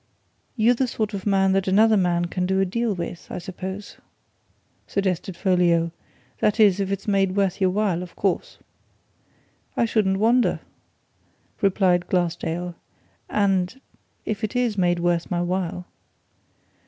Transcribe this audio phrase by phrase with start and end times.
[0.55, 3.97] "You're the sort of man that another man can do a deal with, I suppose?"
[4.87, 5.91] suggested Folliot.
[6.39, 8.57] "That is, if it's made worth your while, of course?"
[9.77, 10.59] "I shouldn't wonder,"
[11.61, 12.73] replied Glassdale.
[13.29, 13.79] "And
[14.25, 15.85] if it is made worth my while."